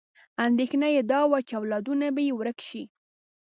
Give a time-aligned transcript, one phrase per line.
[0.45, 2.83] اندېښنه یې دا وه چې اولادونه به یې ورک شي.